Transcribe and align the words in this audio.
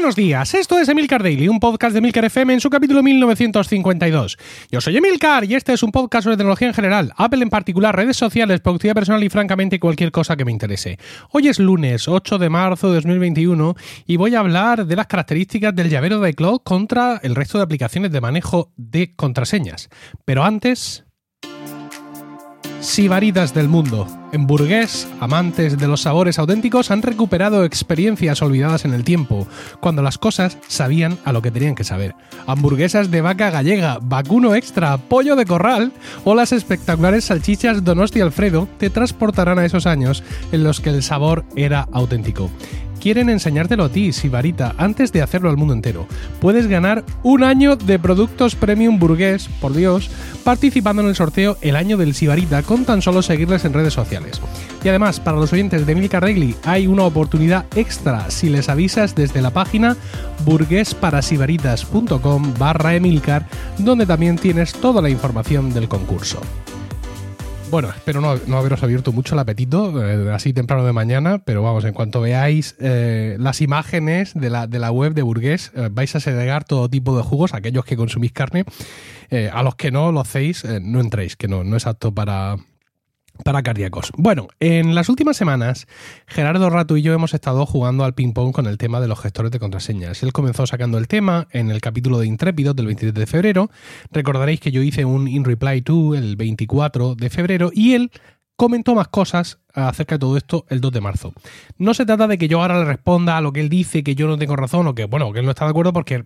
Buenos 0.00 0.16
días, 0.16 0.54
esto 0.54 0.78
es 0.78 0.88
Emilcar 0.88 1.22
Daily, 1.22 1.46
un 1.46 1.60
podcast 1.60 1.92
de 1.92 1.98
Emilcar 1.98 2.24
FM 2.24 2.54
en 2.54 2.60
su 2.62 2.70
capítulo 2.70 3.02
1952. 3.02 4.38
Yo 4.70 4.80
soy 4.80 4.96
Emilcar 4.96 5.44
y 5.44 5.54
este 5.54 5.74
es 5.74 5.82
un 5.82 5.92
podcast 5.92 6.24
sobre 6.24 6.38
tecnología 6.38 6.68
en 6.68 6.72
general, 6.72 7.12
Apple 7.18 7.42
en 7.42 7.50
particular, 7.50 7.94
redes 7.94 8.16
sociales, 8.16 8.60
productividad 8.60 8.94
personal 8.94 9.22
y 9.22 9.28
francamente 9.28 9.78
cualquier 9.78 10.10
cosa 10.10 10.36
que 10.36 10.46
me 10.46 10.52
interese. 10.52 10.98
Hoy 11.32 11.48
es 11.48 11.58
lunes 11.58 12.08
8 12.08 12.38
de 12.38 12.48
marzo 12.48 12.88
de 12.88 12.94
2021 12.94 13.74
y 14.06 14.16
voy 14.16 14.34
a 14.34 14.40
hablar 14.40 14.86
de 14.86 14.96
las 14.96 15.06
características 15.06 15.76
del 15.76 15.90
llavero 15.90 16.18
de 16.18 16.30
iCloud 16.30 16.60
contra 16.64 17.20
el 17.22 17.34
resto 17.34 17.58
de 17.58 17.64
aplicaciones 17.64 18.10
de 18.10 18.22
manejo 18.22 18.72
de 18.78 19.14
contraseñas. 19.14 19.90
Pero 20.24 20.44
antes... 20.44 21.04
Sibaritas 22.80 23.52
del 23.52 23.68
mundo. 23.68 24.06
En 24.32 24.46
amantes 25.20 25.76
de 25.76 25.86
los 25.86 26.02
sabores 26.02 26.38
auténticos 26.38 26.90
han 26.90 27.02
recuperado 27.02 27.64
experiencias 27.64 28.40
olvidadas 28.40 28.86
en 28.86 28.94
el 28.94 29.04
tiempo, 29.04 29.46
cuando 29.80 30.02
las 30.02 30.16
cosas 30.16 30.56
sabían 30.66 31.18
a 31.24 31.32
lo 31.32 31.42
que 31.42 31.50
tenían 31.50 31.74
que 31.74 31.84
saber. 31.84 32.14
Hamburguesas 32.46 33.10
de 33.10 33.20
vaca 33.20 33.50
gallega, 33.50 33.98
vacuno 34.00 34.54
extra, 34.54 34.96
pollo 34.96 35.36
de 35.36 35.44
corral 35.44 35.92
o 36.24 36.34
las 36.34 36.52
espectaculares 36.52 37.24
salchichas 37.24 37.84
Donosti 37.84 38.20
Alfredo 38.20 38.66
te 38.78 38.88
transportarán 38.88 39.58
a 39.58 39.66
esos 39.66 39.86
años 39.86 40.22
en 40.50 40.64
los 40.64 40.80
que 40.80 40.90
el 40.90 41.02
sabor 41.02 41.44
era 41.56 41.86
auténtico 41.92 42.50
quieren 43.00 43.30
enseñártelo 43.30 43.84
a 43.84 43.88
ti, 43.88 44.12
Sibarita, 44.12 44.74
antes 44.78 45.12
de 45.12 45.22
hacerlo 45.22 45.50
al 45.50 45.56
mundo 45.56 45.74
entero. 45.74 46.06
Puedes 46.40 46.68
ganar 46.68 47.04
un 47.22 47.42
año 47.42 47.76
de 47.76 47.98
productos 47.98 48.54
premium 48.54 48.98
burgués, 48.98 49.48
por 49.60 49.74
Dios, 49.74 50.10
participando 50.44 51.02
en 51.02 51.08
el 51.08 51.16
sorteo 51.16 51.56
el 51.60 51.76
año 51.76 51.96
del 51.96 52.14
Sibarita 52.14 52.62
con 52.62 52.84
tan 52.84 53.02
solo 53.02 53.22
seguirles 53.22 53.64
en 53.64 53.72
redes 53.72 53.94
sociales. 53.94 54.40
Y 54.84 54.88
además, 54.88 55.20
para 55.20 55.38
los 55.38 55.52
oyentes 55.52 55.86
de 55.86 55.94
Milka 55.94 56.20
Regli 56.20 56.54
hay 56.64 56.86
una 56.86 57.04
oportunidad 57.04 57.66
extra 57.74 58.30
si 58.30 58.48
les 58.48 58.68
avisas 58.68 59.14
desde 59.14 59.42
la 59.42 59.50
página 59.50 59.96
burguesparasibaritas.com 60.44 62.54
barra 62.58 62.94
Emilcar, 62.94 63.46
donde 63.78 64.06
también 64.06 64.36
tienes 64.36 64.72
toda 64.74 65.02
la 65.02 65.10
información 65.10 65.72
del 65.72 65.88
concurso. 65.88 66.40
Bueno, 67.70 67.88
espero 67.90 68.20
no, 68.20 68.56
haberos 68.56 68.82
abierto 68.82 69.12
mucho 69.12 69.36
el 69.36 69.38
apetito 69.38 70.04
eh, 70.04 70.32
así 70.32 70.52
temprano 70.52 70.84
de 70.84 70.92
mañana, 70.92 71.38
pero 71.44 71.62
vamos, 71.62 71.84
en 71.84 71.92
cuanto 71.92 72.20
veáis 72.20 72.74
eh, 72.80 73.36
las 73.38 73.60
imágenes 73.60 74.34
de 74.34 74.50
la, 74.50 74.66
de 74.66 74.80
la, 74.80 74.90
web 74.90 75.14
de 75.14 75.22
Burgués, 75.22 75.70
eh, 75.76 75.88
vais 75.88 76.16
a 76.16 76.20
segregar 76.20 76.64
todo 76.64 76.88
tipo 76.88 77.16
de 77.16 77.22
jugos, 77.22 77.54
aquellos 77.54 77.84
que 77.84 77.96
consumís 77.96 78.32
carne. 78.32 78.64
a 79.52 79.62
los 79.62 79.76
que 79.76 79.92
no 79.92 80.10
lo 80.10 80.18
hacéis, 80.18 80.64
no 80.64 80.98
entréis, 81.00 81.36
que 81.36 81.46
no, 81.46 81.62
no 81.62 81.76
es 81.76 81.86
apto 81.86 82.12
para, 82.12 82.56
para 83.44 83.62
cardíacos. 83.62 84.12
Bueno, 84.16 84.48
en 84.60 84.94
las 84.94 85.08
últimas 85.08 85.36
semanas, 85.36 85.86
Gerardo 86.26 86.70
Rato 86.70 86.96
y 86.96 87.02
yo 87.02 87.12
hemos 87.12 87.34
estado 87.34 87.66
jugando 87.66 88.04
al 88.04 88.14
ping-pong 88.14 88.52
con 88.52 88.66
el 88.66 88.78
tema 88.78 89.00
de 89.00 89.08
los 89.08 89.20
gestores 89.20 89.50
de 89.50 89.58
contraseñas. 89.58 90.22
Él 90.22 90.32
comenzó 90.32 90.66
sacando 90.66 90.98
el 90.98 91.08
tema 91.08 91.48
en 91.50 91.70
el 91.70 91.80
capítulo 91.80 92.18
de 92.18 92.26
Intrépido 92.26 92.74
del 92.74 92.86
23 92.86 93.14
de 93.14 93.26
febrero. 93.26 93.70
Recordaréis 94.10 94.60
que 94.60 94.70
yo 94.70 94.82
hice 94.82 95.04
un 95.04 95.28
In 95.28 95.44
Reply 95.44 95.82
to 95.82 96.14
el 96.14 96.36
24 96.36 97.14
de 97.14 97.30
febrero 97.30 97.70
y 97.72 97.94
él 97.94 98.10
comentó 98.60 98.94
más 98.94 99.08
cosas 99.08 99.58
acerca 99.72 100.16
de 100.16 100.18
todo 100.18 100.36
esto 100.36 100.66
el 100.68 100.82
2 100.82 100.92
de 100.92 101.00
marzo. 101.00 101.32
No 101.78 101.94
se 101.94 102.04
trata 102.04 102.26
de 102.26 102.36
que 102.36 102.46
yo 102.46 102.60
ahora 102.60 102.78
le 102.78 102.84
responda 102.84 103.38
a 103.38 103.40
lo 103.40 103.54
que 103.54 103.60
él 103.60 103.70
dice, 103.70 104.02
que 104.02 104.14
yo 104.14 104.26
no 104.26 104.36
tengo 104.36 104.54
razón 104.54 104.86
o 104.86 104.94
que, 104.94 105.06
bueno, 105.06 105.32
que 105.32 105.38
él 105.38 105.46
no 105.46 105.52
está 105.52 105.64
de 105.64 105.70
acuerdo 105.70 105.94
porque 105.94 106.24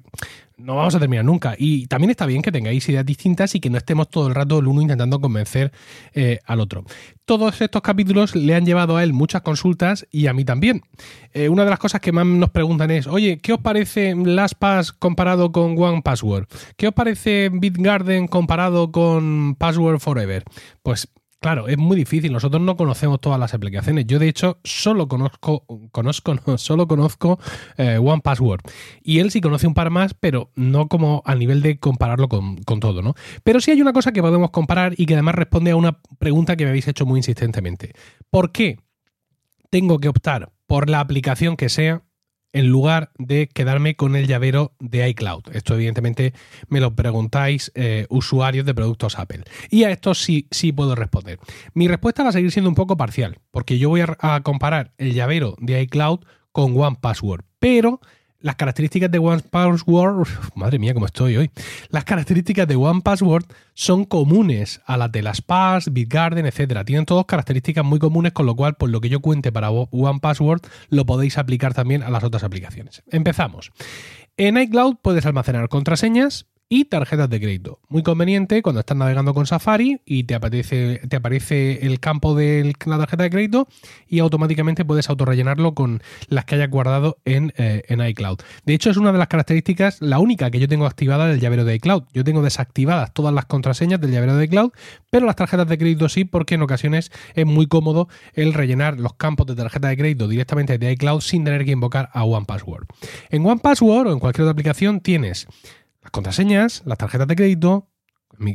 no 0.56 0.74
vamos 0.74 0.96
a 0.96 0.98
terminar 0.98 1.24
nunca. 1.24 1.54
Y 1.56 1.86
también 1.86 2.10
está 2.10 2.26
bien 2.26 2.42
que 2.42 2.50
tengáis 2.50 2.88
ideas 2.88 3.06
distintas 3.06 3.54
y 3.54 3.60
que 3.60 3.70
no 3.70 3.78
estemos 3.78 4.08
todo 4.08 4.26
el 4.26 4.34
rato 4.34 4.58
el 4.58 4.66
uno 4.66 4.82
intentando 4.82 5.20
convencer 5.20 5.70
eh, 6.12 6.40
al 6.44 6.58
otro. 6.58 6.84
Todos 7.24 7.60
estos 7.60 7.82
capítulos 7.82 8.34
le 8.34 8.56
han 8.56 8.66
llevado 8.66 8.96
a 8.96 9.04
él 9.04 9.12
muchas 9.12 9.42
consultas 9.42 10.04
y 10.10 10.26
a 10.26 10.32
mí 10.32 10.44
también. 10.44 10.82
Eh, 11.34 11.48
una 11.48 11.62
de 11.62 11.70
las 11.70 11.78
cosas 11.78 12.00
que 12.00 12.10
más 12.10 12.26
nos 12.26 12.50
preguntan 12.50 12.90
es, 12.90 13.06
oye, 13.06 13.38
¿qué 13.38 13.52
os 13.52 13.60
parece 13.60 14.12
LastPass 14.16 14.90
comparado 14.90 15.52
con 15.52 15.80
One 15.80 16.02
Password? 16.02 16.48
¿Qué 16.76 16.88
os 16.88 16.94
parece 16.94 17.48
BitGarden 17.52 18.26
comparado 18.26 18.90
con 18.90 19.54
Password 19.54 20.00
Forever? 20.00 20.42
Pues 20.82 21.08
Claro, 21.44 21.68
es 21.68 21.76
muy 21.76 21.94
difícil. 21.94 22.32
Nosotros 22.32 22.62
no 22.62 22.74
conocemos 22.74 23.20
todas 23.20 23.38
las 23.38 23.52
aplicaciones. 23.52 24.06
Yo, 24.06 24.18
de 24.18 24.28
hecho, 24.28 24.60
solo 24.64 25.08
conozco, 25.08 25.66
conozco, 25.92 26.34
solo 26.56 26.88
conozco 26.88 27.38
eh, 27.76 27.98
One 27.98 28.22
Password. 28.22 28.62
Y 29.02 29.18
él 29.18 29.30
sí 29.30 29.42
conoce 29.42 29.66
un 29.66 29.74
par 29.74 29.90
más, 29.90 30.14
pero 30.14 30.50
no 30.54 30.88
como 30.88 31.22
a 31.26 31.34
nivel 31.34 31.60
de 31.60 31.78
compararlo 31.78 32.30
con, 32.30 32.56
con, 32.62 32.80
todo, 32.80 33.02
¿no? 33.02 33.12
Pero 33.42 33.60
sí 33.60 33.70
hay 33.70 33.82
una 33.82 33.92
cosa 33.92 34.10
que 34.12 34.22
podemos 34.22 34.52
comparar 34.52 34.94
y 34.96 35.04
que 35.04 35.12
además 35.12 35.34
responde 35.34 35.72
a 35.72 35.76
una 35.76 35.98
pregunta 36.18 36.56
que 36.56 36.64
me 36.64 36.70
habéis 36.70 36.88
hecho 36.88 37.04
muy 37.04 37.18
insistentemente. 37.18 37.92
¿Por 38.30 38.50
qué 38.50 38.78
tengo 39.68 39.98
que 39.98 40.08
optar 40.08 40.50
por 40.66 40.88
la 40.88 41.00
aplicación 41.00 41.58
que 41.58 41.68
sea 41.68 42.04
en 42.54 42.68
lugar 42.68 43.10
de 43.18 43.48
quedarme 43.48 43.96
con 43.96 44.16
el 44.16 44.26
llavero 44.26 44.72
de 44.78 45.06
iCloud. 45.10 45.42
Esto 45.52 45.74
evidentemente 45.74 46.32
me 46.68 46.80
lo 46.80 46.94
preguntáis 46.94 47.70
eh, 47.74 48.06
usuarios 48.08 48.64
de 48.64 48.74
productos 48.74 49.18
Apple. 49.18 49.42
Y 49.70 49.84
a 49.84 49.90
esto 49.90 50.14
sí, 50.14 50.46
sí 50.50 50.72
puedo 50.72 50.94
responder. 50.94 51.38
Mi 51.74 51.88
respuesta 51.88 52.22
va 52.22 52.30
a 52.30 52.32
seguir 52.32 52.52
siendo 52.52 52.70
un 52.70 52.76
poco 52.76 52.96
parcial, 52.96 53.38
porque 53.50 53.78
yo 53.78 53.90
voy 53.90 54.02
a 54.02 54.40
comparar 54.42 54.92
el 54.96 55.12
llavero 55.12 55.56
de 55.58 55.82
iCloud 55.82 56.20
con 56.52 56.80
One 56.80 56.96
Password, 57.00 57.44
pero 57.58 58.00
las 58.44 58.56
características 58.56 59.10
de 59.10 59.18
One 59.18 59.40
Password, 59.40 60.28
madre 60.54 60.78
mía, 60.78 60.92
cómo 60.92 61.06
estoy 61.06 61.34
hoy. 61.38 61.50
Las 61.88 62.04
características 62.04 62.68
de 62.68 62.76
One 62.76 63.00
Password 63.00 63.46
son 63.72 64.04
comunes 64.04 64.82
a 64.84 64.98
las 64.98 65.10
de 65.10 65.22
las 65.22 65.40
Pass, 65.40 65.90
BitGarden, 65.90 66.44
etcétera. 66.44 66.84
Tienen 66.84 67.06
todas 67.06 67.24
características 67.24 67.86
muy 67.86 67.98
comunes, 67.98 68.32
con 68.32 68.44
lo 68.44 68.54
cual, 68.54 68.74
por 68.74 68.90
lo 68.90 69.00
que 69.00 69.08
yo 69.08 69.20
cuente 69.20 69.50
para 69.50 69.70
One 69.70 70.20
Password, 70.20 70.60
lo 70.90 71.06
podéis 71.06 71.38
aplicar 71.38 71.72
también 71.72 72.02
a 72.02 72.10
las 72.10 72.22
otras 72.22 72.44
aplicaciones. 72.44 73.02
Empezamos. 73.10 73.72
En 74.36 74.58
iCloud 74.58 74.96
puedes 75.00 75.24
almacenar 75.24 75.70
contraseñas, 75.70 76.44
y 76.74 76.86
tarjetas 76.86 77.30
de 77.30 77.40
crédito. 77.40 77.78
Muy 77.88 78.02
conveniente 78.02 78.60
cuando 78.60 78.80
estás 78.80 78.96
navegando 78.96 79.32
con 79.32 79.46
Safari 79.46 80.00
y 80.04 80.24
te 80.24 80.34
aparece, 80.34 81.00
te 81.08 81.14
aparece 81.14 81.86
el 81.86 82.00
campo 82.00 82.34
de 82.34 82.74
la 82.84 82.98
tarjeta 82.98 83.22
de 83.22 83.30
crédito 83.30 83.68
y 84.08 84.18
automáticamente 84.18 84.84
puedes 84.84 85.08
autorrellenarlo 85.08 85.74
con 85.74 86.02
las 86.26 86.46
que 86.46 86.56
hayas 86.56 86.68
guardado 86.70 87.18
en, 87.24 87.52
eh, 87.58 87.84
en, 87.86 88.04
iCloud. 88.04 88.38
De 88.64 88.74
hecho, 88.74 88.90
es 88.90 88.96
una 88.96 89.12
de 89.12 89.18
las 89.18 89.28
características, 89.28 90.02
la 90.02 90.18
única 90.18 90.50
que 90.50 90.58
yo 90.58 90.66
tengo 90.66 90.86
activada 90.86 91.28
del 91.28 91.38
llavero 91.38 91.64
de 91.64 91.76
iCloud. 91.76 92.06
Yo 92.12 92.24
tengo 92.24 92.42
desactivadas 92.42 93.14
todas 93.14 93.32
las 93.32 93.44
contraseñas 93.44 94.00
del 94.00 94.10
llavero 94.10 94.34
de 94.34 94.46
iCloud, 94.46 94.72
pero 95.10 95.26
las 95.26 95.36
tarjetas 95.36 95.68
de 95.68 95.78
crédito 95.78 96.08
sí, 96.08 96.24
porque 96.24 96.56
en 96.56 96.62
ocasiones 96.62 97.12
es 97.36 97.46
muy 97.46 97.68
cómodo 97.68 98.08
el 98.32 98.52
rellenar 98.52 98.98
los 98.98 99.14
campos 99.14 99.46
de 99.46 99.54
tarjeta 99.54 99.86
de 99.86 99.96
crédito 99.96 100.26
directamente 100.26 100.76
de 100.76 100.90
iCloud 100.90 101.20
sin 101.20 101.44
tener 101.44 101.64
que 101.64 101.70
invocar 101.70 102.10
a 102.12 102.24
OnePassword. 102.24 102.88
En 103.30 103.46
OnePassword 103.46 104.08
o 104.08 104.12
en 104.12 104.18
cualquier 104.18 104.42
otra 104.42 104.52
aplicación 104.54 104.98
tienes 104.98 105.46
las 106.04 106.10
contraseñas, 106.10 106.82
las 106.84 106.98
tarjetas 106.98 107.26
de 107.26 107.34
crédito, 107.34 107.88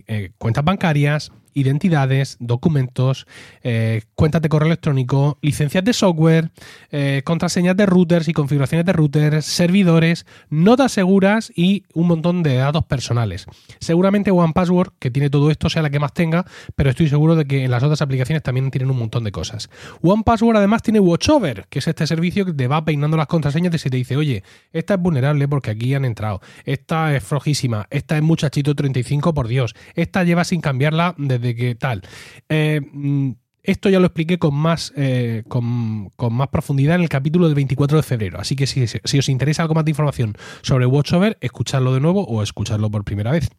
eh, 0.08 0.32
cuentas 0.38 0.64
bancarias, 0.64 1.32
identidades, 1.59 2.38
documentos, 2.40 3.28
eh, 3.64 4.02
cuentas 4.16 4.42
de 4.42 4.50
correo 4.50 4.68
electrónico, 4.68 5.38
licencias 5.42 5.84
de 5.84 5.94
software, 5.94 6.52
eh, 6.92 7.22
contraseñas 7.24 7.78
de 7.78 7.86
routers 7.86 8.28
y 8.28 8.34
configuraciones 8.34 8.86
de 8.86 8.94
routers, 8.94 9.46
servidores, 9.46 10.25
notas 10.50 10.92
seguras 10.92 11.52
y 11.56 11.84
un 11.94 12.08
montón 12.08 12.44
de 12.44 12.56
datos 12.56 12.86
personales. 12.86 13.46
Seguramente 13.80 14.31
OnePassword, 14.31 14.94
que 15.00 15.12
tiene 15.12 15.30
todo 15.30 15.52
esto, 15.52 15.69
sea 15.69 15.81
la 15.81 15.90
que 15.90 16.00
más 16.00 16.14
tenga, 16.14 16.46
pero 16.75 16.90
estoy 16.90 17.09
seguro 17.09 17.36
de 17.36 17.46
que 17.46 17.64
en 17.64 17.72
las 17.72 17.84
otras 17.84 18.02
aplicaciones 18.02 18.44
también 18.44 18.72
tienen 18.72 18.90
un 18.90 18.98
montón 18.98 19.24
de 19.24 19.31
cosas. 19.31 19.69
OnePassword 20.02 20.58
además 20.58 20.81
tiene 20.81 21.00
WatchOver, 21.00 21.66
que 21.69 21.80
es 21.80 21.88
este 21.88 22.08
servicio 22.08 22.46
que 22.46 22.53
te 22.53 22.68
va 22.68 22.84
peinando 22.84 23.18
las 23.18 23.28
contraseñas 23.28 23.69
y 23.86 23.90
te 23.90 23.98
dice, 23.98 24.18
oye, 24.18 24.44
esta 24.72 24.96
es 24.96 25.00
vulnerable 25.00 25.48
porque 25.48 25.72
aquí 25.72 25.94
han 25.94 26.06
entrado, 26.06 26.42
esta 26.66 27.16
es 27.16 27.24
flojísima, 27.24 27.88
esta 27.90 28.18
es 28.18 28.24
muchachito 28.24 28.75
35 28.75 29.34
por 29.34 29.48
Dios, 29.48 29.75
esta 29.96 30.24
lleva 30.24 30.44
sin 30.44 30.62
cambiarla 30.62 31.16
desde 31.18 31.49
que 31.56 31.76
tal. 31.76 32.02
Eh, 32.50 32.81
mm, 32.81 33.31
esto 33.63 33.90
ya 33.90 34.00
lo 34.00 34.07
expliqué 34.07 34.40
con 34.40 34.56
más, 34.56 34.94
eh, 34.96 35.44
con, 35.48 36.10
más 36.31 36.48
profundidad 36.48 36.96
en 36.96 37.01
el 37.01 37.10
capítulo 37.10 37.46
del 37.46 37.56
24 37.56 37.98
de 37.98 38.04
febrero. 38.04 38.40
Así 38.40 38.56
que 38.56 38.66
si, 38.66 38.88
si, 38.88 39.19
os 39.19 39.30
interesa 39.30 39.62
algo 39.62 39.75
más 39.75 39.86
de 39.86 39.92
información 39.92 40.36
sobre 40.62 40.86
WatchOver, 40.86 41.38
escuchadlo 41.42 41.94
de 41.94 42.00
nuevo 42.00 42.24
o 42.24 42.42
escuchadlo 42.42 42.90
por 42.90 43.04
primera 43.04 43.31
vez. 43.31 43.50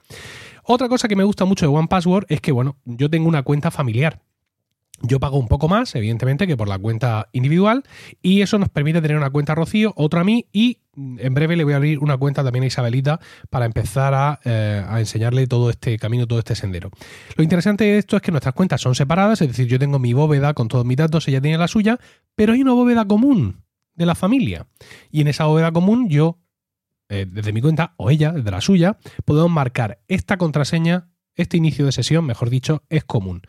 Otra 0.64 0.88
cosa 0.88 1.06
que 1.06 1.16
me 1.16 1.24
gusta 1.24 1.44
mucho 1.44 1.66
de 1.66 1.72
OnePassword 1.76 2.26
es 2.28 2.40
que, 2.40 2.52
bueno, 2.52 2.76
yo 2.84 3.10
tengo 3.10 3.28
una 3.28 3.42
cuenta 3.42 3.70
familiar. 3.70 4.20
Yo 5.02 5.18
pago 5.18 5.38
un 5.38 5.48
poco 5.48 5.66
más, 5.66 5.94
evidentemente, 5.94 6.46
que 6.46 6.56
por 6.56 6.68
la 6.68 6.78
cuenta 6.78 7.28
individual 7.32 7.84
y 8.20 8.42
eso 8.42 8.58
nos 8.58 8.68
permite 8.68 9.00
tener 9.00 9.16
una 9.16 9.30
cuenta 9.30 9.54
Rocío, 9.54 9.94
otra 9.96 10.20
a 10.20 10.24
mí 10.24 10.46
y 10.52 10.78
mm, 10.94 11.18
en 11.20 11.34
breve 11.34 11.56
le 11.56 11.64
voy 11.64 11.72
a 11.72 11.76
abrir 11.76 11.98
una 12.00 12.18
cuenta 12.18 12.44
también 12.44 12.64
a 12.64 12.66
Isabelita 12.66 13.18
para 13.48 13.64
empezar 13.64 14.40
eh, 14.44 14.84
a, 14.86 15.00
enseñarle 15.00 15.46
todo 15.46 15.70
este 15.70 15.98
camino, 15.98 16.26
todo 16.26 16.38
este 16.38 16.54
sendero. 16.54 16.90
Lo 17.36 17.42
interesante 17.42 17.84
de 17.84 17.98
esto 17.98 18.16
es 18.16 18.22
que 18.22 18.30
nuestras 18.30 18.54
cuentas 18.54 18.82
son 18.82 18.94
separadas, 18.94 19.40
es 19.40 19.48
decir, 19.48 19.66
yo 19.68 19.78
tengo 19.78 19.98
mi 19.98 20.12
bóveda 20.12 20.52
con 20.52 20.68
todos 20.68 20.84
mis 20.84 20.98
datos, 20.98 21.26
ella 21.28 21.40
tiene 21.40 21.56
la 21.56 21.68
suya, 21.68 21.98
pero 22.34 22.52
hay 22.52 22.60
una 22.60 22.72
bóveda 22.72 23.06
común 23.06 23.64
de 23.94 24.06
la 24.06 24.14
familia. 24.14 24.66
Y 25.10 25.22
en 25.22 25.28
esa 25.28 25.46
bóveda 25.46 25.72
común 25.72 26.10
yo, 26.10 26.38
eh, 27.08 27.26
desde 27.26 27.54
mi 27.54 27.62
cuenta, 27.62 27.94
o 27.96 28.10
ella, 28.10 28.32
desde 28.32 28.50
la 28.50 28.60
suya, 28.60 28.98
podemos 29.24 29.50
marcar 29.50 30.00
esta 30.08 30.36
contraseña, 30.36 31.08
este 31.36 31.56
inicio 31.56 31.86
de 31.86 31.92
sesión, 31.92 32.26
mejor 32.26 32.50
dicho, 32.50 32.82
es 32.90 33.04
común. 33.04 33.42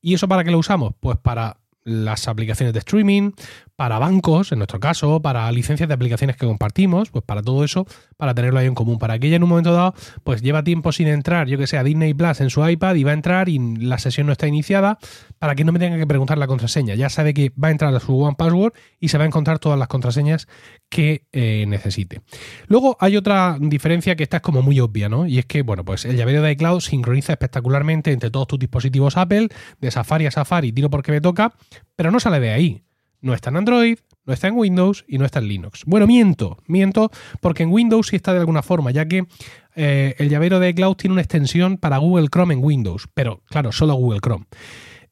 ¿Y 0.00 0.14
eso 0.14 0.28
para 0.28 0.44
qué 0.44 0.50
lo 0.50 0.58
usamos? 0.58 0.94
Pues 1.00 1.18
para 1.18 1.58
las 1.84 2.28
aplicaciones 2.28 2.72
de 2.72 2.78
streaming, 2.80 3.32
para 3.80 3.98
bancos, 3.98 4.52
en 4.52 4.58
nuestro 4.58 4.78
caso, 4.78 5.22
para 5.22 5.50
licencias 5.50 5.88
de 5.88 5.94
aplicaciones 5.94 6.36
que 6.36 6.44
compartimos, 6.44 7.08
pues 7.08 7.24
para 7.24 7.40
todo 7.40 7.64
eso, 7.64 7.86
para 8.18 8.34
tenerlo 8.34 8.58
ahí 8.58 8.66
en 8.66 8.74
común. 8.74 8.98
Para 8.98 9.18
que 9.18 9.28
ella 9.28 9.36
en 9.36 9.42
un 9.42 9.48
momento 9.48 9.72
dado, 9.72 9.94
pues 10.22 10.42
lleva 10.42 10.62
tiempo 10.62 10.92
sin 10.92 11.08
entrar, 11.08 11.48
yo 11.48 11.56
que 11.56 11.66
sé, 11.66 11.78
a 11.78 11.82
Disney 11.82 12.12
Plus 12.12 12.42
en 12.42 12.50
su 12.50 12.68
iPad 12.68 12.96
y 12.96 13.04
va 13.04 13.12
a 13.12 13.14
entrar 13.14 13.48
y 13.48 13.58
la 13.78 13.96
sesión 13.96 14.26
no 14.26 14.32
está 14.32 14.46
iniciada, 14.46 14.98
para 15.38 15.54
que 15.54 15.64
no 15.64 15.72
me 15.72 15.78
tenga 15.78 15.96
que 15.96 16.06
preguntar 16.06 16.36
la 16.36 16.46
contraseña. 16.46 16.94
Ya 16.94 17.08
sabe 17.08 17.32
que 17.32 17.52
va 17.52 17.68
a 17.68 17.70
entrar 17.70 17.94
a 17.94 18.00
su 18.00 18.20
One 18.20 18.36
Password 18.36 18.74
y 18.98 19.08
se 19.08 19.16
va 19.16 19.24
a 19.24 19.28
encontrar 19.28 19.58
todas 19.60 19.78
las 19.78 19.88
contraseñas 19.88 20.46
que 20.90 21.24
eh, 21.32 21.64
necesite. 21.66 22.20
Luego 22.66 22.98
hay 23.00 23.16
otra 23.16 23.56
diferencia 23.58 24.14
que 24.14 24.24
esta 24.24 24.36
es 24.36 24.42
como 24.42 24.60
muy 24.60 24.78
obvia, 24.78 25.08
¿no? 25.08 25.26
Y 25.26 25.38
es 25.38 25.46
que, 25.46 25.62
bueno, 25.62 25.86
pues 25.86 26.04
el 26.04 26.18
llavero 26.18 26.42
de 26.42 26.52
iCloud 26.52 26.80
sincroniza 26.80 27.32
espectacularmente 27.32 28.12
entre 28.12 28.30
todos 28.30 28.46
tus 28.46 28.58
dispositivos 28.58 29.16
Apple, 29.16 29.48
de 29.80 29.90
Safari 29.90 30.26
a 30.26 30.30
Safari, 30.30 30.70
tiro 30.70 30.90
porque 30.90 31.12
me 31.12 31.22
toca, 31.22 31.54
pero 31.96 32.10
no 32.10 32.20
sale 32.20 32.40
de 32.40 32.50
ahí. 32.50 32.84
No 33.20 33.34
está 33.34 33.50
en 33.50 33.56
Android, 33.56 33.98
no 34.24 34.32
está 34.32 34.48
en 34.48 34.56
Windows 34.56 35.04
y 35.08 35.18
no 35.18 35.24
está 35.24 35.38
en 35.38 35.48
Linux. 35.48 35.82
Bueno, 35.86 36.06
miento, 36.06 36.58
miento, 36.66 37.10
porque 37.40 37.62
en 37.62 37.72
Windows 37.72 38.08
sí 38.08 38.16
está 38.16 38.32
de 38.32 38.40
alguna 38.40 38.62
forma, 38.62 38.90
ya 38.90 39.06
que 39.06 39.26
eh, 39.74 40.14
el 40.18 40.28
llavero 40.28 40.60
de 40.60 40.68
iCloud 40.70 40.96
tiene 40.96 41.12
una 41.12 41.22
extensión 41.22 41.76
para 41.76 41.98
Google 41.98 42.28
Chrome 42.28 42.54
en 42.54 42.64
Windows, 42.64 43.08
pero 43.14 43.42
claro, 43.46 43.72
solo 43.72 43.94
Google 43.94 44.20
Chrome. 44.20 44.46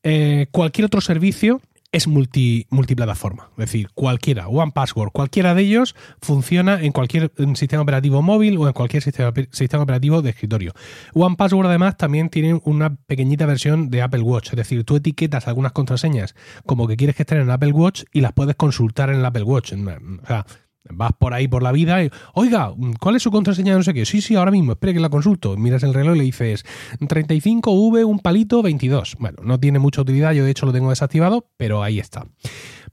Eh, 0.02 0.46
cualquier 0.52 0.86
otro 0.86 1.00
servicio 1.00 1.60
es 1.90 2.06
multi, 2.06 2.66
multiplataforma. 2.70 3.50
Es 3.52 3.66
decir, 3.66 3.88
cualquiera, 3.94 4.48
One 4.48 4.72
Password, 4.72 5.10
cualquiera 5.12 5.54
de 5.54 5.62
ellos 5.62 5.94
funciona 6.20 6.82
en 6.82 6.92
cualquier 6.92 7.32
sistema 7.54 7.82
operativo 7.82 8.20
móvil 8.20 8.58
o 8.58 8.66
en 8.66 8.74
cualquier 8.74 9.02
sistema, 9.02 9.32
sistema 9.50 9.82
operativo 9.82 10.20
de 10.20 10.30
escritorio. 10.30 10.72
One 11.14 11.36
Password 11.36 11.66
además 11.66 11.96
también 11.96 12.28
tiene 12.28 12.60
una 12.64 12.94
pequeñita 12.94 13.46
versión 13.46 13.88
de 13.90 14.02
Apple 14.02 14.22
Watch. 14.22 14.50
Es 14.50 14.56
decir, 14.56 14.84
tú 14.84 14.96
etiquetas 14.96 15.48
algunas 15.48 15.72
contraseñas 15.72 16.34
como 16.66 16.86
que 16.86 16.96
quieres 16.96 17.16
que 17.16 17.22
estén 17.22 17.40
en 17.40 17.50
Apple 17.50 17.72
Watch 17.72 18.04
y 18.12 18.20
las 18.20 18.32
puedes 18.32 18.56
consultar 18.56 19.08
en 19.08 19.16
el 19.16 19.24
Apple 19.24 19.44
Watch. 19.44 19.72
O 19.72 20.26
sea, 20.26 20.44
Vas 20.90 21.12
por 21.18 21.34
ahí 21.34 21.48
por 21.48 21.62
la 21.62 21.72
vida 21.72 22.02
y, 22.02 22.10
oiga, 22.34 22.72
¿cuál 23.00 23.16
es 23.16 23.22
su 23.22 23.30
contraseña? 23.30 23.74
No 23.74 23.82
sé 23.82 23.94
qué. 23.94 24.06
Sí, 24.06 24.20
sí, 24.20 24.34
ahora 24.34 24.50
mismo, 24.50 24.72
espere 24.72 24.94
que 24.94 25.00
la 25.00 25.08
consulto. 25.08 25.56
Miras 25.56 25.82
el 25.82 25.94
reloj 25.94 26.16
y 26.16 26.18
le 26.18 26.24
dices 26.24 26.64
35V, 27.00 28.04
un 28.04 28.18
palito, 28.18 28.62
22. 28.62 29.16
Bueno, 29.18 29.38
no 29.42 29.58
tiene 29.58 29.78
mucha 29.78 30.02
utilidad, 30.02 30.32
yo 30.32 30.44
de 30.44 30.50
hecho 30.50 30.66
lo 30.66 30.72
tengo 30.72 30.90
desactivado, 30.90 31.48
pero 31.56 31.82
ahí 31.82 31.98
está. 31.98 32.26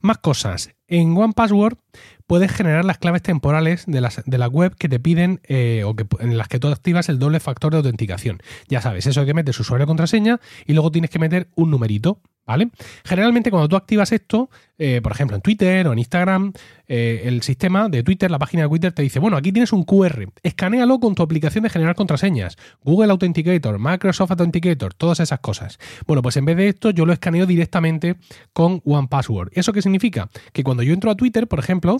Más 0.00 0.18
cosas. 0.18 0.70
En 0.88 1.16
One 1.16 1.32
Password 1.34 1.78
puedes 2.26 2.52
generar 2.52 2.84
las 2.84 2.98
claves 2.98 3.22
temporales 3.22 3.84
de, 3.86 4.00
las, 4.00 4.22
de 4.24 4.38
la 4.38 4.46
web 4.46 4.74
que 4.76 4.88
te 4.88 5.00
piden 5.00 5.40
eh, 5.44 5.82
o 5.84 5.94
que, 5.94 6.06
en 6.20 6.36
las 6.38 6.48
que 6.48 6.58
tú 6.58 6.68
activas 6.68 7.08
el 7.08 7.18
doble 7.18 7.40
factor 7.40 7.72
de 7.72 7.78
autenticación. 7.78 8.38
Ya 8.68 8.80
sabes, 8.80 9.06
eso 9.06 9.24
que 9.24 9.34
metes 9.34 9.58
usuario 9.58 9.84
y 9.84 9.86
contraseña 9.86 10.40
y 10.66 10.74
luego 10.74 10.90
tienes 10.90 11.10
que 11.10 11.18
meter 11.18 11.48
un 11.54 11.70
numerito. 11.70 12.20
¿Vale? 12.46 12.70
Generalmente 13.04 13.50
cuando 13.50 13.68
tú 13.68 13.74
activas 13.74 14.12
esto, 14.12 14.50
eh, 14.78 15.00
por 15.02 15.10
ejemplo 15.10 15.34
en 15.34 15.42
Twitter 15.42 15.88
o 15.88 15.92
en 15.92 15.98
Instagram, 15.98 16.52
eh, 16.86 17.22
el 17.24 17.42
sistema 17.42 17.88
de 17.88 18.04
Twitter, 18.04 18.30
la 18.30 18.38
página 18.38 18.62
de 18.62 18.68
Twitter 18.68 18.92
te 18.92 19.02
dice, 19.02 19.18
bueno, 19.18 19.36
aquí 19.36 19.50
tienes 19.50 19.72
un 19.72 19.82
QR, 19.82 20.28
escanealo 20.44 21.00
con 21.00 21.16
tu 21.16 21.24
aplicación 21.24 21.64
de 21.64 21.70
generar 21.70 21.96
contraseñas, 21.96 22.56
Google 22.84 23.10
Authenticator, 23.10 23.80
Microsoft 23.80 24.30
Authenticator, 24.30 24.94
todas 24.94 25.18
esas 25.18 25.40
cosas. 25.40 25.78
Bueno, 26.06 26.22
pues 26.22 26.36
en 26.36 26.44
vez 26.44 26.56
de 26.56 26.68
esto 26.68 26.90
yo 26.90 27.04
lo 27.04 27.12
escaneo 27.12 27.46
directamente 27.46 28.14
con 28.52 28.80
One 28.84 29.08
Password. 29.08 29.50
¿Eso 29.52 29.72
qué 29.72 29.82
significa? 29.82 30.30
Que 30.52 30.62
cuando 30.62 30.84
yo 30.84 30.94
entro 30.94 31.10
a 31.10 31.16
Twitter, 31.16 31.48
por 31.48 31.58
ejemplo, 31.58 31.96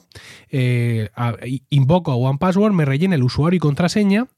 eh, 0.50 1.08
invoco 1.70 2.12
a 2.12 2.16
One 2.16 2.38
Password, 2.38 2.72
me 2.72 2.84
rellena 2.84 3.16
el 3.16 3.24
usuario 3.24 3.56
y 3.56 3.60
contraseña 3.60 4.28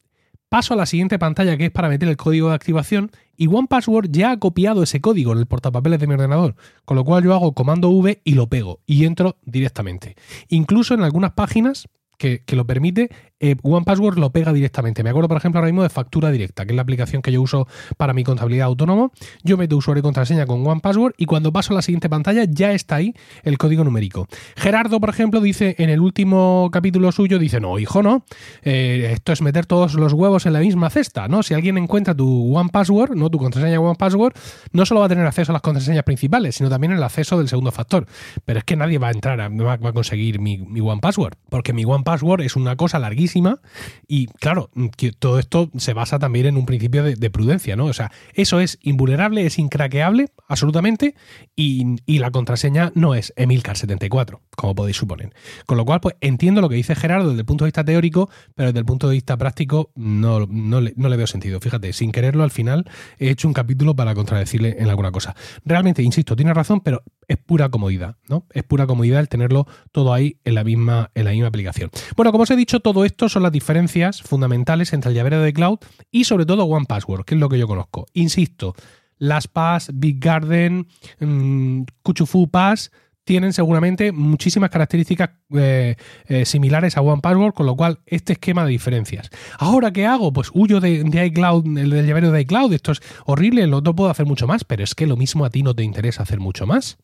paso 0.48 0.74
a 0.74 0.76
la 0.76 0.86
siguiente 0.86 1.18
pantalla 1.18 1.56
que 1.56 1.66
es 1.66 1.70
para 1.70 1.88
meter 1.88 2.08
el 2.08 2.16
código 2.16 2.48
de 2.48 2.54
activación 2.54 3.10
y 3.36 3.46
OnePassword 3.46 4.10
ya 4.10 4.32
ha 4.32 4.38
copiado 4.38 4.82
ese 4.82 5.00
código 5.00 5.32
en 5.32 5.38
el 5.38 5.46
portapapeles 5.46 6.00
de 6.00 6.06
mi 6.06 6.14
ordenador, 6.14 6.56
con 6.84 6.96
lo 6.96 7.04
cual 7.04 7.24
yo 7.24 7.34
hago 7.34 7.52
comando 7.52 7.90
V 7.90 8.20
y 8.24 8.34
lo 8.34 8.48
pego 8.48 8.80
y 8.86 9.04
entro 9.04 9.36
directamente. 9.44 10.16
Incluso 10.48 10.94
en 10.94 11.02
algunas 11.02 11.32
páginas 11.32 11.88
que, 12.18 12.42
lo 12.54 12.66
permite, 12.66 13.10
eh, 13.40 13.56
One 13.62 13.84
Password 13.84 14.18
lo 14.18 14.30
pega 14.30 14.52
directamente. 14.52 15.02
Me 15.04 15.10
acuerdo, 15.10 15.28
por 15.28 15.38
ejemplo, 15.38 15.60
ahora 15.60 15.70
mismo 15.70 15.82
de 15.84 15.88
Factura 15.88 16.30
Directa, 16.30 16.66
que 16.66 16.72
es 16.72 16.76
la 16.76 16.82
aplicación 16.82 17.22
que 17.22 17.30
yo 17.30 17.40
uso 17.40 17.68
para 17.96 18.12
mi 18.12 18.24
contabilidad 18.24 18.66
autónomo. 18.66 19.12
Yo 19.44 19.56
meto 19.56 19.76
usuario 19.76 20.00
y 20.00 20.02
contraseña 20.02 20.44
con 20.44 20.66
One 20.66 20.80
Password 20.80 21.14
y 21.16 21.26
cuando 21.26 21.52
paso 21.52 21.72
a 21.72 21.76
la 21.76 21.82
siguiente 21.82 22.08
pantalla 22.08 22.44
ya 22.44 22.72
está 22.72 22.96
ahí 22.96 23.14
el 23.44 23.56
código 23.56 23.84
numérico. 23.84 24.26
Gerardo, 24.56 25.00
por 25.00 25.10
ejemplo, 25.10 25.40
dice 25.40 25.76
en 25.78 25.90
el 25.90 26.00
último 26.00 26.68
capítulo 26.72 27.12
suyo, 27.12 27.38
dice, 27.38 27.60
no, 27.60 27.78
hijo, 27.78 28.02
no, 28.02 28.24
eh, 28.62 29.10
esto 29.12 29.32
es 29.32 29.40
meter 29.40 29.66
todos 29.66 29.94
los 29.94 30.12
huevos 30.12 30.46
en 30.46 30.52
la 30.54 30.60
misma 30.60 30.90
cesta, 30.90 31.28
¿no? 31.28 31.44
Si 31.44 31.54
alguien 31.54 31.78
encuentra 31.78 32.14
tu 32.14 32.56
One 32.56 32.70
Password, 32.72 33.14
¿no? 33.14 33.30
Tu 33.30 33.38
contraseña 33.38 33.78
One 33.78 33.96
Password, 33.96 34.34
no 34.72 34.84
solo 34.84 35.00
va 35.00 35.06
a 35.06 35.08
tener 35.08 35.24
acceso 35.24 35.52
a 35.52 35.54
las 35.54 35.62
contraseñas 35.62 36.02
principales, 36.02 36.56
sino 36.56 36.68
también 36.68 36.92
el 36.92 37.02
acceso 37.02 37.38
del 37.38 37.48
segundo 37.48 37.70
factor. 37.70 38.06
Pero 38.44 38.58
es 38.58 38.64
que 38.64 38.74
nadie 38.74 38.98
va 38.98 39.08
a 39.08 39.12
entrar, 39.12 39.40
a, 39.40 39.48
va 39.48 39.74
a 39.74 39.92
conseguir 39.92 40.40
mi, 40.40 40.58
mi 40.58 40.80
One 40.80 41.00
Password, 41.00 41.34
porque 41.48 41.72
mi 41.72 41.84
One 41.84 42.02
Password 42.08 42.40
es 42.40 42.56
una 42.56 42.74
cosa 42.74 42.98
larguísima 42.98 43.60
y 44.06 44.28
claro, 44.28 44.70
que 44.96 45.12
todo 45.12 45.38
esto 45.38 45.70
se 45.76 45.92
basa 45.92 46.18
también 46.18 46.46
en 46.46 46.56
un 46.56 46.64
principio 46.64 47.02
de, 47.02 47.30
prudencia, 47.30 47.76
¿no? 47.76 47.84
O 47.84 47.92
sea, 47.92 48.10
eso 48.32 48.60
es 48.60 48.78
invulnerable, 48.80 49.44
es 49.44 49.58
incraqueable, 49.58 50.28
absolutamente, 50.46 51.14
y, 51.54 51.98
la 52.06 52.30
contraseña 52.30 52.92
no 52.94 53.14
es 53.14 53.34
Emilcar74, 53.36 54.40
como 54.56 54.74
podéis 54.74 54.96
suponer. 54.96 55.34
Con 55.66 55.76
lo 55.76 55.84
cual, 55.84 56.00
pues 56.00 56.14
entiendo 56.22 56.62
lo 56.62 56.70
que 56.70 56.76
dice 56.76 56.94
Gerardo 56.94 57.28
desde 57.28 57.40
el 57.40 57.46
punto 57.46 57.66
de 57.66 57.68
vista 57.68 57.84
teórico, 57.84 58.30
pero 58.54 58.68
desde 58.68 58.78
el 58.78 58.86
punto 58.86 59.08
de 59.08 59.14
vista 59.14 59.36
práctico 59.36 59.90
no, 59.94 60.46
no, 60.46 60.80
le, 60.80 60.94
no 60.96 61.10
le 61.10 61.16
veo 61.18 61.26
sentido. 61.26 61.60
Fíjate, 61.60 61.92
sin 61.92 62.10
quererlo 62.10 62.42
al 62.42 62.50
final 62.50 62.86
he 63.18 63.28
hecho 63.28 63.48
un 63.48 63.54
capítulo 63.54 63.94
para 63.94 64.14
contradecirle 64.14 64.76
en 64.78 64.88
alguna 64.88 65.12
cosa. 65.12 65.36
Realmente, 65.66 66.02
insisto, 66.02 66.34
tiene 66.34 66.54
razón, 66.54 66.80
pero 66.80 67.02
es 67.28 67.36
pura 67.36 67.68
comodidad, 67.68 68.16
¿no? 68.28 68.46
Es 68.50 68.64
pura 68.64 68.86
comodidad 68.86 69.20
el 69.20 69.28
tenerlo 69.28 69.66
todo 69.92 70.12
ahí 70.12 70.40
en 70.44 70.54
la 70.54 70.64
misma, 70.64 71.10
en 71.14 71.24
la 71.24 71.30
misma 71.30 71.48
aplicación. 71.48 71.90
Bueno, 72.16 72.32
como 72.32 72.44
os 72.44 72.50
he 72.50 72.56
dicho, 72.56 72.80
todo 72.80 73.04
esto 73.04 73.28
son 73.28 73.42
las 73.42 73.52
diferencias 73.52 74.22
fundamentales 74.22 74.92
entre 74.92 75.10
el 75.10 75.16
llavero 75.16 75.40
de 75.40 75.52
cloud 75.52 75.78
y 76.10 76.24
sobre 76.24 76.46
todo 76.46 76.64
One 76.64 76.86
Password, 76.86 77.24
que 77.24 77.34
es 77.34 77.40
lo 77.40 77.48
que 77.48 77.58
yo 77.58 77.68
conozco. 77.68 78.06
Insisto, 78.14 78.74
las 79.18 79.46
Pass, 79.46 79.90
Big 79.94 80.18
Garden, 80.18 80.88
mmm, 81.20 81.82
Kuchufu 82.02 82.48
Pass 82.48 82.90
tienen 83.24 83.52
seguramente 83.52 84.10
muchísimas 84.10 84.70
características 84.70 85.28
eh, 85.54 85.96
eh, 86.28 86.46
similares 86.46 86.96
a 86.96 87.02
One 87.02 87.20
Password, 87.20 87.52
con 87.52 87.66
lo 87.66 87.76
cual 87.76 87.98
este 88.06 88.32
esquema 88.32 88.64
de 88.64 88.70
diferencias. 88.70 89.28
Ahora, 89.58 89.92
¿qué 89.92 90.06
hago? 90.06 90.32
Pues 90.32 90.50
huyo 90.54 90.80
de, 90.80 91.04
iCloud, 91.26 91.76
el 91.76 91.90
del 91.90 92.06
llavero 92.06 92.30
de 92.30 92.40
iCloud, 92.40 92.72
esto 92.72 92.92
es 92.92 93.02
horrible, 93.26 93.66
no 93.66 93.82
puedo 93.82 94.08
hacer 94.08 94.24
mucho 94.24 94.46
más, 94.46 94.64
pero 94.64 94.82
es 94.82 94.94
que 94.94 95.06
lo 95.06 95.18
mismo 95.18 95.44
a 95.44 95.50
ti 95.50 95.62
no 95.62 95.74
te 95.74 95.82
interesa 95.82 96.22
hacer 96.22 96.40
mucho 96.40 96.66
más. 96.66 96.96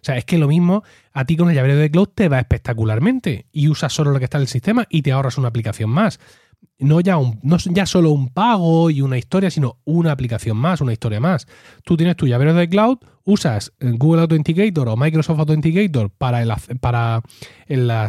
O 0.00 0.04
sea, 0.04 0.16
es 0.16 0.24
que 0.24 0.38
lo 0.38 0.48
mismo 0.48 0.82
a 1.12 1.24
ti 1.24 1.36
con 1.36 1.48
el 1.48 1.54
llavero 1.54 1.76
de 1.76 1.90
cloud 1.90 2.08
te 2.14 2.28
va 2.28 2.38
espectacularmente 2.38 3.46
y 3.52 3.68
usas 3.68 3.92
solo 3.92 4.12
lo 4.12 4.18
que 4.18 4.24
está 4.24 4.38
en 4.38 4.42
el 4.42 4.48
sistema 4.48 4.86
y 4.88 5.02
te 5.02 5.12
ahorras 5.12 5.38
una 5.38 5.48
aplicación 5.48 5.90
más. 5.90 6.20
No 6.78 7.00
ya, 7.00 7.16
un, 7.16 7.38
no 7.42 7.56
ya 7.56 7.86
solo 7.86 8.10
un 8.10 8.28
pago 8.28 8.90
y 8.90 9.00
una 9.00 9.18
historia, 9.18 9.50
sino 9.50 9.78
una 9.84 10.12
aplicación 10.12 10.56
más, 10.56 10.80
una 10.80 10.92
historia 10.92 11.20
más. 11.20 11.46
Tú 11.84 11.96
tienes 11.96 12.16
tu 12.16 12.26
llavero 12.26 12.54
de 12.54 12.68
cloud, 12.68 12.98
usas 13.24 13.72
Google 13.80 14.22
Authenticator 14.22 14.88
o 14.88 14.96
Microsoft 14.96 15.40
Authenticator 15.40 16.10
para, 16.10 16.42
el, 16.42 16.52
para 16.80 17.22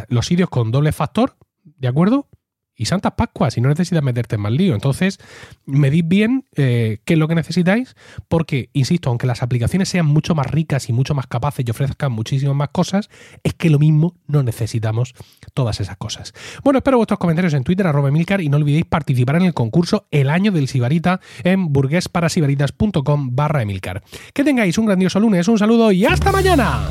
los 0.08 0.26
sitios 0.26 0.48
con 0.48 0.70
doble 0.70 0.92
factor, 0.92 1.36
¿de 1.64 1.88
acuerdo? 1.88 2.28
Y 2.76 2.86
Santas 2.86 3.12
Pascuas 3.16 3.56
y 3.56 3.60
no 3.60 3.68
necesitas 3.68 4.02
meterte 4.02 4.36
en 4.36 4.42
más 4.42 4.52
lío. 4.52 4.74
Entonces, 4.74 5.18
medid 5.66 6.04
bien 6.06 6.46
eh, 6.56 6.98
qué 7.04 7.14
es 7.14 7.18
lo 7.18 7.28
que 7.28 7.34
necesitáis, 7.34 7.94
porque, 8.28 8.70
insisto, 8.72 9.10
aunque 9.10 9.26
las 9.26 9.42
aplicaciones 9.42 9.88
sean 9.88 10.06
mucho 10.06 10.34
más 10.34 10.50
ricas 10.50 10.88
y 10.88 10.92
mucho 10.92 11.14
más 11.14 11.26
capaces 11.26 11.64
y 11.66 11.70
ofrezcan 11.70 12.12
muchísimas 12.12 12.56
más 12.56 12.70
cosas, 12.70 13.10
es 13.42 13.54
que 13.54 13.70
lo 13.70 13.78
mismo 13.78 14.16
no 14.26 14.42
necesitamos 14.42 15.14
todas 15.54 15.80
esas 15.80 15.96
cosas. 15.96 16.32
Bueno, 16.64 16.78
espero 16.78 16.96
vuestros 16.96 17.18
comentarios 17.18 17.54
en 17.54 17.64
Twitter, 17.64 17.86
arroba 17.86 18.10
Milcar, 18.10 18.40
y 18.40 18.48
no 18.48 18.56
olvidéis 18.56 18.86
participar 18.86 19.36
en 19.36 19.42
el 19.42 19.54
concurso 19.54 20.06
El 20.10 20.30
Año 20.30 20.52
del 20.52 20.68
Sibarita 20.68 21.20
en 21.44 21.72
burguesparasibaritas.com 21.72 23.36
barra 23.36 23.62
Emilcar. 23.62 24.02
Que 24.32 24.44
tengáis 24.44 24.78
un 24.78 24.86
grandioso 24.86 25.20
lunes, 25.20 25.48
un 25.48 25.58
saludo 25.58 25.92
y 25.92 26.04
hasta 26.04 26.32
mañana. 26.32 26.88